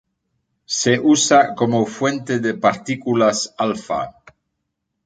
[0.79, 4.15] Se usa como fuente de partículas alfa.